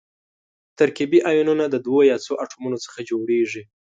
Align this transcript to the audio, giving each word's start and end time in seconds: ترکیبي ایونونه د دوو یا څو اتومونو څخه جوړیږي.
ترکیبي 0.79 1.19
ایونونه 1.29 1.65
د 1.69 1.75
دوو 1.85 1.99
یا 2.11 2.17
څو 2.25 2.33
اتومونو 2.43 2.77
څخه 2.85 2.99
جوړیږي. 3.09 3.63